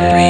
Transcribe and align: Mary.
Mary. 0.00 0.29